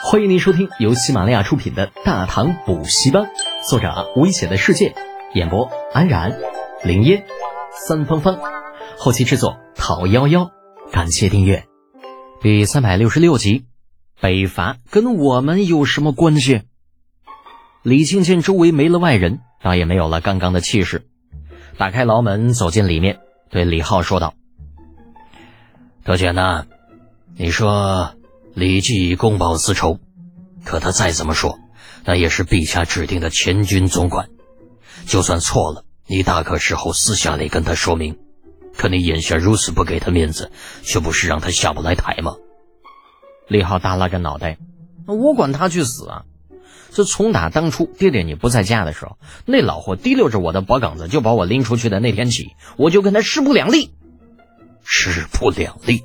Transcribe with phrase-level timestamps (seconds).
[0.00, 3.24] 欢迎您收听由喜马拉雅出品的《大唐补习班》，
[3.68, 4.94] 作者危险的世界，
[5.34, 6.38] 演播安然、
[6.84, 7.24] 林烟、
[7.72, 8.38] 三芳芳，
[8.96, 10.52] 后期制作陶幺幺。
[10.92, 11.66] 感谢订阅。
[12.40, 13.66] 第三百六十六集，
[14.20, 16.62] 北伐跟我们有什么关系？
[17.82, 21.08] 李庆见周围没了外人，倒也没有了刚刚的气势，
[21.76, 23.18] 打开牢门走进里面，
[23.50, 24.34] 对李浩说道
[26.04, 26.66] ：“德简呐，
[27.36, 28.14] 你说。”
[28.58, 30.00] 李继公报私仇，
[30.64, 31.60] 可他再怎么说，
[32.04, 34.30] 那也是陛下指定的前军总管。
[35.06, 38.18] 就算错了，你大可事后私下里跟他说明。
[38.76, 40.50] 可你眼下如此不给他面子，
[40.82, 42.34] 却不是让他下不来台吗？
[43.46, 44.58] 李浩耷拉着脑袋，
[45.06, 46.24] 我管他去死啊！
[46.90, 53.92] 这从打当初爹爹你不在家的时候，那老货提溜着我的脖梗子就把我拎出去的那天起，我就跟他势不两立。
[54.82, 56.02] 势不两立。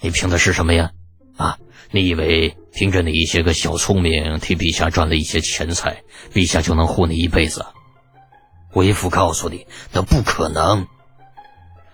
[0.00, 0.92] 你凭的是什么呀？
[1.36, 1.58] 啊，
[1.90, 7.66] 你以为凭着你一些个小聪明，替陛下赚了一些钱财，陛下就能护你一辈子？
[8.74, 10.86] 为父告诉你，那不可能。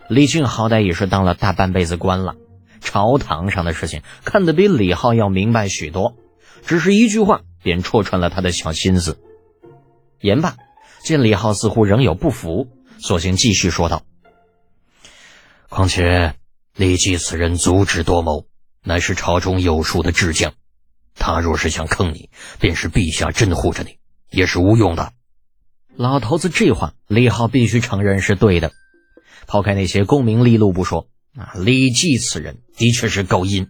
[0.08, 2.34] 李靖好歹也是当了大半辈子官了，
[2.80, 6.14] 朝堂上的事情看得比李浩要明白许多，
[6.66, 9.18] 只是一句话便戳穿了他的小心思。
[10.20, 10.56] 言罢，
[11.02, 12.68] 见李浩似乎仍有不服，
[12.98, 14.02] 索性继续说道
[15.70, 16.34] ：“况且。”
[16.76, 18.48] 李继此人足智多谋，
[18.82, 20.54] 乃是朝中有数的智将。
[21.14, 25.12] 他若是想坑你，便是陛下真护着你，也是无用的。
[25.94, 28.72] 老头子这话，李浩必须承认是对的。
[29.46, 33.68] 抛开那些功名利禄不说，啊，李继此人的确是够阴。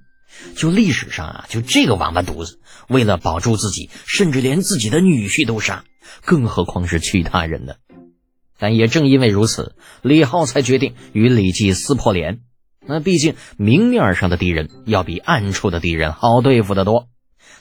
[0.57, 5.85] 就历史上啊，就这个王八犊子，为了保住自己，甚至连自己的女婿都杀，
[6.25, 7.75] 更何况是其他人呢？
[8.59, 12.41] 但也正因为如此，李浩才决定与李继撕破脸。
[12.87, 17.09] 那毕竟明面上的敌人要比暗处的敌人好对付得多，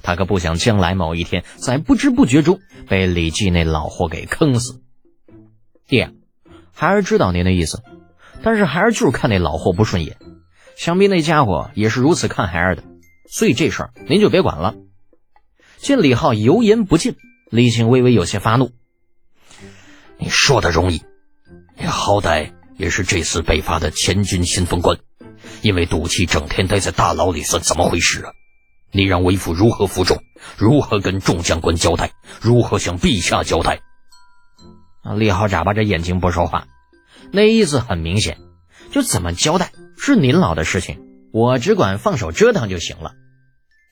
[0.02, 4.82] 他可不想将来某一天在不知不觉中被李记那老货给坑死。
[5.88, 6.12] 爹，
[6.74, 7.84] 孩儿知道您的意思，
[8.42, 10.18] 但是孩儿就是看那老货不顺眼，
[10.76, 12.84] 想必那家伙也是如此看孩儿的，
[13.30, 14.76] 所以这事儿您就别管了。
[15.78, 17.16] 见李浩油盐不进，
[17.50, 18.72] 李靖微微有些发怒
[20.18, 21.04] ：“你说的容易，
[21.78, 25.00] 你好歹也是这次北伐的前军先锋官。”
[25.62, 28.32] 因为赌气整天待在大牢里，算怎么回事啊？
[28.92, 30.24] 你让为父如何服众？
[30.56, 32.12] 如何跟众将官交代？
[32.42, 33.82] 如何向陛下交代？
[35.04, 35.16] 啊！
[35.16, 36.68] 李浩眨巴着眼睛不说话，
[37.32, 38.38] 那意思很明显，
[38.92, 41.00] 就怎么交代是您老的事情，
[41.34, 43.14] 我只管放手折腾就行了。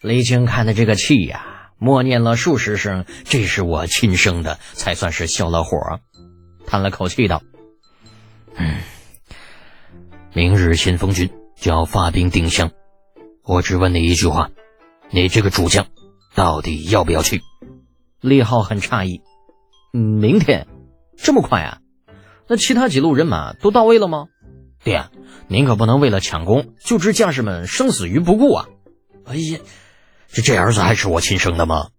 [0.02, 6.00] 李靖看的这个气呀，默念了数十声“这是我亲生的”，才算是消了火，
[6.68, 7.42] 叹了口气道
[8.56, 8.82] ：“嗯，
[10.34, 11.30] 明日先锋军。”
[11.62, 12.72] 就要发兵定襄，
[13.44, 14.50] 我只问你一句话：
[15.12, 15.86] 你这个主将
[16.34, 17.42] 到底要不要去？
[18.20, 19.22] 李浩很诧异
[19.94, 20.68] ：“明天
[21.18, 21.78] 这么快啊？
[22.48, 24.26] 那其他几路人马都到位了吗？”
[24.84, 25.06] 爹，
[25.48, 28.68] 您可不能为了抢功就置将士们生死于不顾啊！
[29.26, 29.60] 哎呀，
[30.30, 31.90] 这这儿子还是我亲生的吗？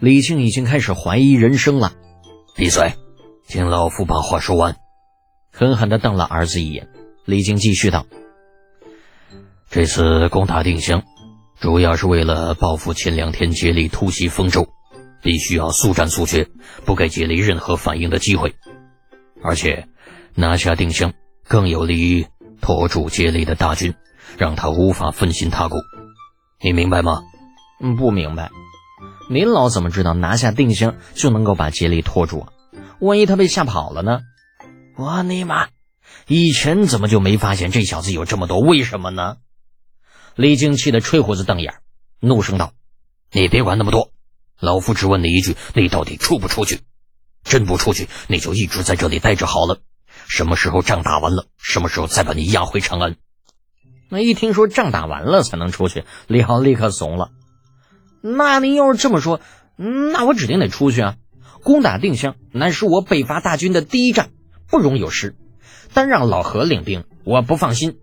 [0.00, 1.92] 李靖已经开始怀疑人生了。
[2.56, 2.94] 闭嘴，
[3.46, 4.74] 听老夫把话说完。
[5.52, 6.88] 狠狠地瞪了儿子一眼，
[7.24, 8.06] 李靖继续道。
[9.74, 11.02] 这次攻打定襄，
[11.58, 14.68] 主要是为了报复前两天竭力突袭丰州，
[15.20, 16.46] 必须要速战速决，
[16.84, 18.54] 不给竭力任何反应的机会。
[19.42, 19.88] 而且，
[20.36, 21.12] 拿下定襄
[21.48, 22.24] 更有利于
[22.60, 23.92] 拖住竭力的大军，
[24.38, 25.78] 让他无法分心他顾。
[26.62, 27.24] 你明白吗？
[27.82, 28.52] 嗯，不明白。
[29.28, 32.48] 您老怎么知道拿下定襄就能够把竭力拖住啊？
[33.00, 34.20] 万一他被吓跑了呢？
[34.96, 35.66] 我尼玛，
[36.28, 39.38] 以前怎么就没发现这小子有这么多为什么呢？
[40.36, 41.74] 李靖气得吹胡子瞪眼，
[42.18, 42.72] 怒声道
[43.30, 44.10] ：“你别管那么多，
[44.58, 46.80] 老夫只问你一句：你到底出不出去？
[47.44, 49.80] 真不出去，你就一直在这里待着好了。
[50.26, 53.16] 什么时候仗打完了，什么时候再把你押回长安。”
[54.10, 57.30] 那一听说仗打完了才能出去，李浩立刻怂了。
[58.20, 59.40] 那您要是这么说，
[59.76, 61.16] 那我指定得出去啊！
[61.62, 64.30] 攻打定襄乃是我北伐大军的第一战，
[64.66, 65.36] 不容有失。
[65.92, 67.98] 单让老何领兵，我不放心。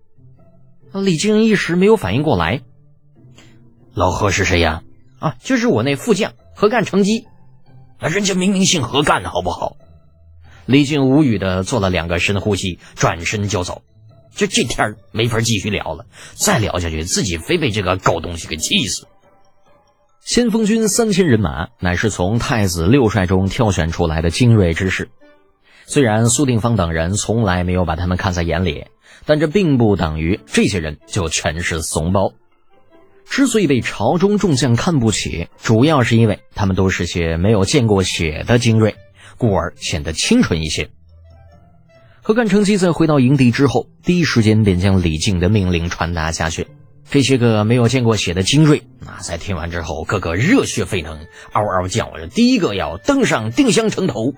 [0.92, 2.60] 李靖一时没有反应过来，
[3.94, 4.82] 老何是谁呀？
[5.18, 7.26] 啊，就是我那副将何干成机，
[7.98, 9.76] 啊，人家明明姓何干，好不好？
[10.66, 13.82] 李靖无语的做了两个深呼吸，转身就走。
[14.34, 19.06] 就这天儿没法继续聊了，再聊下去自己非被这个狗东西给气死。
[20.20, 25.10] 先锋军三千人马乃是从太子六帅中挑选出来的精锐之士，
[25.84, 28.86] 虽然苏定方等人从来没有把他们看在眼里。
[29.26, 32.32] 但这并不等于这些人就全是怂包。
[33.24, 38.96] 之所以被朝中众将看不起，主要是因为他们都是些没有见过血的精锐，
[39.38, 40.90] 故而显得清纯一些。
[42.20, 46.68] 何干成吉在回到营地之后，第一时间便将李靖的命令传达下去。
[47.10, 54.34] 这些个没有见过血的精锐，那在听完之后，个个热血沸腾，嗷嗷叫着：“第一个要登上定襄城头！”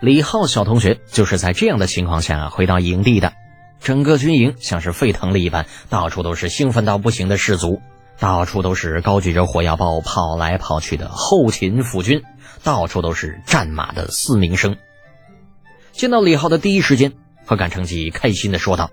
[0.00, 3.32] 李浩小同学就是在这样的情况下回到营地的。
[3.80, 7.80] 整个军营像是沸腾了一般，到处都是兴奋到不行的士卒，
[8.18, 12.22] 到处都是高举着火药包跑来跑去的后勤辅军，
[12.62, 14.76] 到处都是战马的嘶鸣声。
[15.92, 17.12] 见到李浩的第一时间，
[17.44, 18.90] 何敢成吉开心地说道：“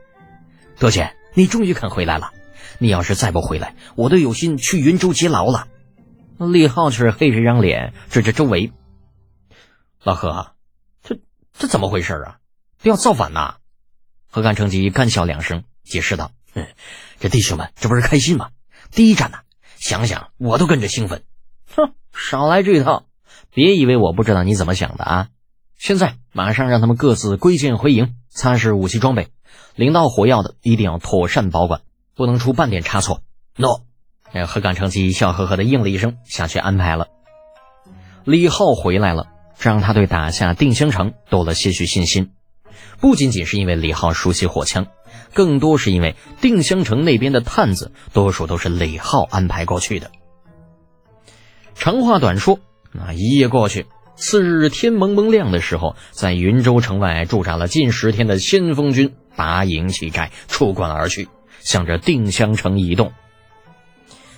[0.79, 2.31] 德简，你终于肯回来了。”
[2.79, 5.67] 你要是再不回来，我都有心去云州接牢了。
[6.37, 8.71] 李浩却是黑着张脸，指着周围
[10.03, 10.51] ：“老何，
[11.01, 11.17] 这
[11.57, 12.37] 这怎么回事啊？
[12.83, 13.55] 都要造反呐！”
[14.37, 16.29] 何干成吉干笑两声，解释道
[17.19, 18.49] ：“这弟兄们这不是开心吗？
[18.91, 19.39] 第一战呐，
[19.77, 21.23] 想想我都跟着兴奋。
[21.75, 23.05] 哼，少来这一套！
[23.51, 25.29] 别以为我不知道你怎么想的啊！
[25.79, 29.29] 现在马上让他们各自归建回营，擦拭武器装备，
[29.73, 31.81] 领到火药的一定要妥善保管。”
[32.13, 33.23] 不能出半点差错。
[33.55, 33.87] 诺，
[34.45, 37.07] 何干成吉笑呵呵的应了一声，下去安排了。
[38.23, 42.33] 李浩回来了，这让他对打下定襄城多了些许信心。
[42.99, 44.87] 不仅仅是因为李浩熟悉火枪，
[45.33, 50.11] 更多是因为定襄城那边的探子多数都是李浩安排过去的。
[51.75, 52.59] 长话短说，
[52.91, 53.85] 那一夜过去，
[54.15, 61.27] 次日天蒙蒙亮的时候，在云州城外驻扎了近十天的先锋军拔营起寨，出关而去。
[61.59, 63.11] 向着定襄城移动。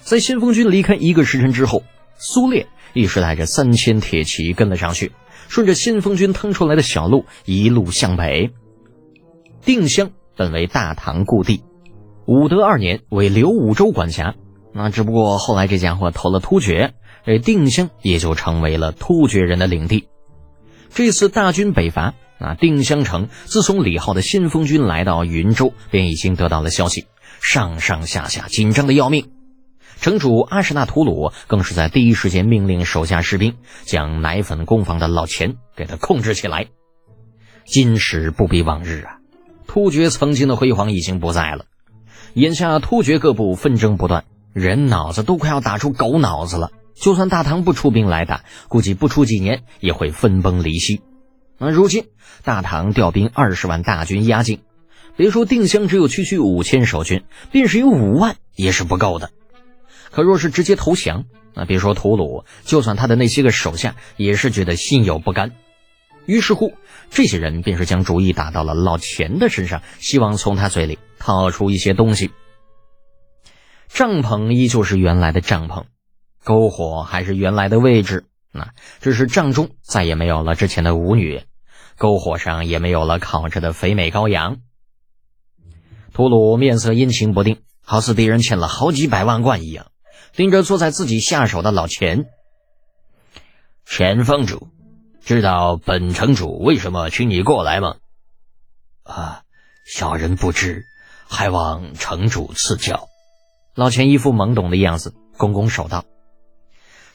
[0.02, 1.84] 在先锋军离开一个时辰之后，
[2.18, 5.12] 苏烈一时带着三千铁骑跟了上去，
[5.50, 8.52] 顺着先锋军腾出来的小路一路向北。
[9.66, 11.64] 定襄本为大唐故地，
[12.26, 14.36] 武德二年为刘武周管辖。
[14.72, 16.94] 那只不过后来这家伙投了突厥，
[17.26, 20.08] 这定襄也就成为了突厥人的领地。
[20.94, 27.06] 这次大军北伐，啊，定襄城自从李浩的先锋军来到云州，便已经得到了消息。
[27.42, 29.32] 上上下下紧张的要命，
[30.02, 36.68] 城主阿史那图鲁更是在第一时间命令手下士兵将奶粉工坊的老钱给他控制起来。
[37.66, 39.18] 今时不比往日啊，
[39.68, 41.66] 突厥曾经的辉煌已经不在了，
[42.34, 44.24] 眼下突厥各部纷争不断，
[44.54, 46.72] 人脑子都快要打出狗脑子了。
[46.96, 51.02] 就算大唐不出兵来打，估计不出几年也会分崩离析。
[51.58, 52.06] 而如今
[52.46, 54.62] 大唐调兵二十万大军压境。
[55.18, 59.32] 别说定襄只有区区五千守军，便是有五万也是不够的。
[60.12, 65.52] 可若是直接投降，那别说吐鲁，就算他的那些个手下也是觉得心有不甘。
[66.26, 66.74] 于是乎，
[67.10, 72.32] 这些人便是将主意打到了老钱的身上，希望从他嘴里套出一些东西。
[73.88, 75.86] 帐篷依旧是原来的帐篷，
[76.46, 78.70] 篝火还是原来的位置，那
[79.02, 81.42] 只是帐中再也没有了之前的舞女，
[81.98, 84.58] 篝火上也没有了烤着的肥美羔羊。
[86.14, 89.88] 吐鲁面色阴晴不定，好似敌人欠了好几百万贯一样，
[90.36, 92.26] 盯着坐在自己下手的老钱。
[93.86, 94.68] 钱方主，
[95.24, 97.96] 知道本城主为什么请你过来吗？
[99.04, 99.42] 啊，
[99.86, 100.86] 小人不知，
[101.28, 103.08] 还望城主赐教。
[103.76, 106.06] 老钱一副懵懂的样子，拱拱手道：“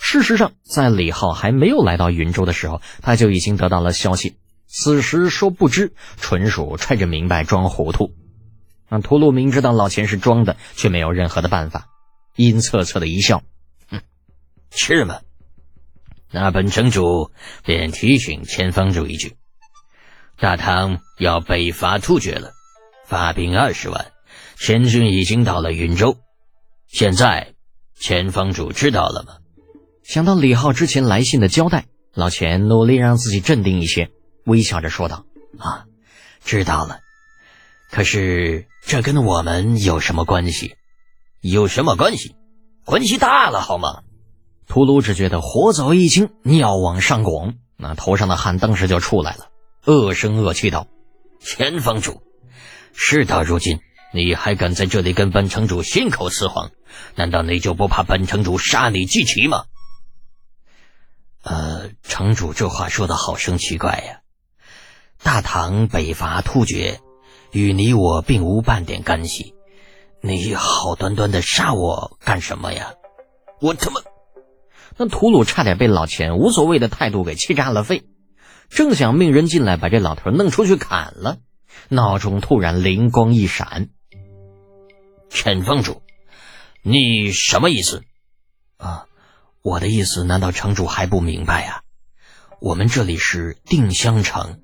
[0.01, 4.37] 事实上，在李浩还没有来到云州的时候，他就已经得到了消息。
[4.67, 8.13] 此时说不知，纯属揣着明白装糊涂。”
[8.91, 11.87] 那屠戮明知道老钱是装的，却没有任何的办法，
[12.37, 13.43] 阴恻恻的一笑
[13.89, 14.03] ：“哼，
[14.71, 15.21] 是吗？
[16.31, 17.31] 那本城主
[17.65, 19.37] 便提醒前方主一句：
[20.39, 22.53] 大唐要北伐突厥了，
[23.07, 24.13] 发兵二十万，
[24.57, 26.19] 前军已经到了云州。
[26.89, 27.55] 现在
[27.99, 29.39] 前方主知道了吗？”
[30.03, 34.11] 想到李浩之前来信的交代，老钱努力让自己镇定一些，
[34.45, 35.25] 微笑着说道
[35.59, 35.87] ：“啊，
[36.45, 37.01] 知道了。
[37.91, 40.77] 可是……”这跟我们有什么关系？
[41.51, 42.37] 有什么关系？
[42.87, 44.03] 关系大了，好吗？
[44.67, 49.49] 秃噜只觉得火早一惊，尿往上拱，那头上的汗当时就出来了，
[49.85, 50.87] 恶声恶气道
[51.45, 52.23] ：“前方主，
[52.95, 53.81] 事到如今，
[54.15, 56.71] 你还敢在这里跟本城主信口雌黄？
[57.15, 59.65] 难道你就不怕本城主杀你祭旗吗？”
[61.45, 64.21] 呃，城主这话说的好生奇怪呀！
[65.23, 67.01] 大唐北伐突厥。
[67.53, 69.54] 与你我并无半点干系，
[70.27, 72.95] 你好端端的杀我干什么呀？
[73.61, 74.01] 我他妈！
[74.97, 78.05] 那吐鲁差点被老钱无所谓的态度给气炸了肺，
[78.71, 81.37] 正想命人进来把这老头弄出去砍了，
[81.91, 83.91] 脑中突然灵光一闪：
[85.29, 86.01] 陈峰主，
[86.81, 88.03] 你什么意思？
[88.79, 89.05] 啊，
[89.61, 91.83] 我的意思难道城主还不明白呀？
[92.63, 94.63] 我们这里是定襄城，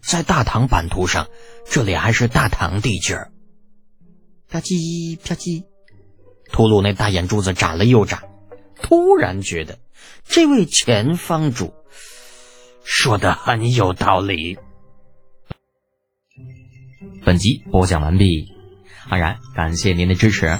[0.00, 1.26] 在大唐版图上，
[1.70, 3.31] 这里还是大唐地界儿。
[4.52, 5.64] 啪叽啪叽，
[6.52, 8.22] 秃噜那大眼珠子眨了又眨，
[8.82, 9.78] 突然觉得
[10.26, 11.72] 这位前方主
[12.84, 14.58] 说的很有道理。
[17.24, 18.52] 本集播讲完毕，
[19.08, 20.58] 安然感谢您的支持。